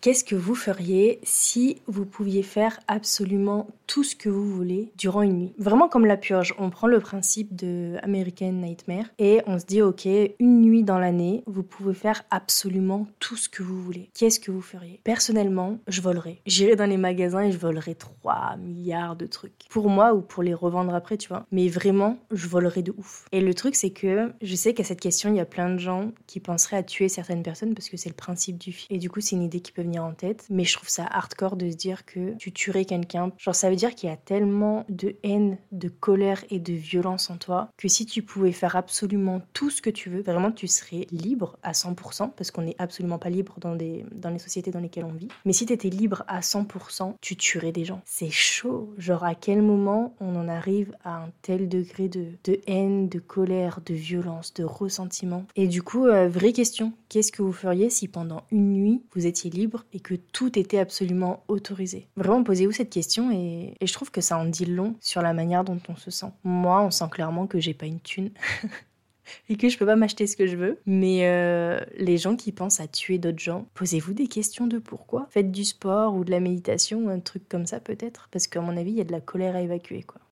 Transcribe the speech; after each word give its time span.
Qu'est-ce 0.00 0.22
que 0.22 0.36
vous 0.36 0.54
feriez 0.54 1.18
si 1.24 1.82
vous 1.88 2.06
pouviez 2.06 2.44
faire 2.44 2.78
absolument 2.86 3.66
tout 3.88 4.04
ce 4.04 4.14
que 4.14 4.28
vous 4.28 4.48
voulez 4.48 4.92
durant 4.96 5.22
une 5.22 5.38
nuit? 5.38 5.54
Vraiment 5.58 5.88
comme 5.88 6.06
la 6.06 6.16
purge, 6.16 6.54
on 6.56 6.70
prend 6.70 6.86
le 6.86 7.00
principe 7.00 7.56
de 7.56 7.96
American 8.04 8.52
Nightmare 8.52 9.06
et 9.18 9.40
on 9.48 9.58
se 9.58 9.66
dit 9.66 9.82
ok, 9.82 10.06
une 10.38 10.60
nuit 10.60 10.84
dans 10.84 11.00
l'année, 11.00 11.42
vous 11.46 11.64
pouvez 11.64 11.94
faire 11.94 12.22
absolument 12.30 13.08
tout 13.18 13.36
ce 13.36 13.48
que 13.48 13.64
vous 13.64 13.82
voulez. 13.82 14.08
Qu'est-ce 14.14 14.38
que 14.38 14.52
vous 14.52 14.60
feriez? 14.60 15.00
Personnellement, 15.02 15.80
je 15.88 16.00
volerais. 16.00 16.42
J'irai 16.46 16.76
dans 16.76 16.86
les 16.86 16.96
magasins 16.96 17.42
et 17.42 17.50
je 17.50 17.58
volerais 17.58 17.96
3 17.96 18.56
milliards 18.56 19.16
de 19.16 19.26
trucs. 19.26 19.66
Pour 19.68 19.88
moi 19.90 20.14
ou 20.14 20.20
pour 20.20 20.44
les 20.44 20.54
revendre 20.54 20.94
après, 20.94 21.16
tu 21.16 21.26
vois. 21.26 21.44
Mais 21.50 21.66
vraiment, 21.66 22.18
je 22.30 22.46
volerais 22.46 22.82
de 22.82 22.94
ouf. 22.96 23.24
Et 23.32 23.40
le 23.40 23.52
truc 23.52 23.74
c'est 23.74 23.90
que 23.90 24.30
je 24.42 24.54
sais 24.54 24.74
qu'à 24.74 24.84
cette 24.84 25.00
question, 25.00 25.30
il 25.30 25.36
y 25.36 25.40
a 25.40 25.44
plein 25.44 25.70
de 25.74 25.78
gens 25.78 26.12
qui 26.28 26.38
penseraient 26.38 26.76
à 26.76 26.84
tuer 26.84 27.08
certaines 27.08 27.42
personnes 27.42 27.74
parce 27.74 27.88
que 27.88 27.96
c'est 27.96 28.10
le 28.10 28.14
principe 28.14 28.58
du 28.58 28.70
film. 28.70 28.94
Et 28.94 28.98
du 28.98 29.10
coup, 29.10 29.20
c'est 29.20 29.34
une 29.34 29.42
idée 29.42 29.58
qui 29.58 29.72
peut 29.72 29.87
en 29.96 30.12
tête, 30.12 30.46
mais 30.50 30.64
je 30.64 30.74
trouve 30.74 30.88
ça 30.88 31.06
hardcore 31.08 31.56
de 31.56 31.70
se 31.70 31.76
dire 31.76 32.04
que 32.04 32.34
tu 32.36 32.52
tuerais 32.52 32.84
quelqu'un. 32.84 33.30
Genre, 33.38 33.54
ça 33.54 33.70
veut 33.70 33.76
dire 33.76 33.94
qu'il 33.94 34.08
y 34.08 34.12
a 34.12 34.16
tellement 34.16 34.84
de 34.88 35.16
haine, 35.22 35.58
de 35.72 35.88
colère 35.88 36.44
et 36.50 36.58
de 36.58 36.72
violence 36.72 37.30
en 37.30 37.36
toi 37.36 37.70
que 37.76 37.88
si 37.88 38.06
tu 38.06 38.22
pouvais 38.22 38.52
faire 38.52 38.76
absolument 38.76 39.40
tout 39.52 39.70
ce 39.70 39.80
que 39.80 39.90
tu 39.90 40.10
veux, 40.10 40.22
vraiment 40.22 40.50
tu 40.50 40.66
serais 40.66 41.06
libre 41.10 41.58
à 41.62 41.72
100%, 41.72 42.30
parce 42.36 42.50
qu'on 42.50 42.62
n'est 42.62 42.76
absolument 42.78 43.18
pas 43.18 43.30
libre 43.30 43.54
dans, 43.60 43.76
des, 43.76 44.04
dans 44.12 44.30
les 44.30 44.38
sociétés 44.38 44.70
dans 44.70 44.80
lesquelles 44.80 45.04
on 45.04 45.12
vit. 45.12 45.28
Mais 45.44 45.52
si 45.52 45.66
tu 45.66 45.72
étais 45.72 45.90
libre 45.90 46.24
à 46.26 46.40
100%, 46.40 47.14
tu 47.20 47.36
tuerais 47.36 47.72
des 47.72 47.84
gens. 47.84 48.02
C'est 48.04 48.30
chaud. 48.30 48.92
Genre, 48.98 49.24
à 49.24 49.34
quel 49.34 49.62
moment 49.62 50.14
on 50.20 50.34
en 50.36 50.48
arrive 50.48 50.94
à 51.04 51.22
un 51.22 51.30
tel 51.42 51.68
degré 51.68 52.08
de, 52.08 52.36
haine, 52.66 53.08
de 53.08 53.18
colère, 53.18 53.80
de 53.84 53.94
violence, 53.94 54.54
de 54.54 54.64
ressentiment? 54.64 55.44
Et 55.56 55.68
du 55.68 55.82
coup, 55.82 56.06
euh, 56.06 56.28
vraie 56.28 56.52
question, 56.52 56.92
qu'est-ce 57.08 57.32
que 57.32 57.42
vous 57.42 57.52
feriez 57.52 57.90
si 57.90 58.08
pendant 58.08 58.42
une 58.50 58.72
nuit 58.72 59.02
vous 59.14 59.26
étiez 59.26 59.50
libre 59.50 59.77
et 59.92 60.00
que 60.00 60.14
tout 60.14 60.58
était 60.58 60.78
absolument 60.78 61.44
autorisé 61.48 62.08
Vraiment, 62.16 62.42
posez-vous 62.42 62.72
cette 62.72 62.90
question 62.90 63.30
et, 63.30 63.74
je 63.80 63.92
trouve 63.92 64.10
que 64.10 64.20
ça 64.20 64.38
en 64.38 64.44
dit 64.44 64.66
long 64.66 64.94
sur 65.00 65.22
la 65.22 65.32
manière 65.32 65.64
dont 65.64 65.80
on 65.88 65.96
se 65.96 66.10
sent. 66.10 66.30
Moi, 66.44 66.82
on 66.82 66.90
sent 66.90 67.08
clairement 67.10 67.46
que 67.46 67.60
j'ai 67.60 67.74
pas 67.74 67.86
une 67.86 68.00
thune. 68.00 68.30
et 69.48 69.56
que 69.56 69.68
je 69.68 69.78
peux 69.78 69.86
pas 69.86 69.96
m'acheter 69.96 70.26
ce 70.26 70.36
que 70.36 70.46
je 70.46 70.56
veux. 70.56 70.78
Mais 70.86 71.20
euh, 71.22 71.78
les 71.96 72.18
gens 72.18 72.36
qui 72.36 72.52
pensent 72.52 72.80
à 72.80 72.86
tuer 72.86 73.18
d'autres 73.18 73.38
gens, 73.38 73.66
posez-vous 73.74 74.14
des 74.14 74.26
questions 74.26 74.66
de 74.66 74.78
pourquoi. 74.78 75.26
Faites 75.30 75.50
du 75.50 75.64
sport 75.64 76.14
ou 76.14 76.24
de 76.24 76.30
la 76.30 76.40
méditation 76.40 77.00
ou 77.00 77.08
un 77.08 77.20
truc 77.20 77.48
comme 77.48 77.66
ça 77.66 77.80
peut-être, 77.80 78.28
parce 78.30 78.46
qu'à 78.46 78.60
mon 78.60 78.76
avis, 78.76 78.90
il 78.90 78.98
y 78.98 79.00
a 79.00 79.04
de 79.04 79.12
la 79.12 79.20
colère 79.20 79.56
à 79.56 79.60
évacuer 79.60 80.02
quoi. 80.02 80.20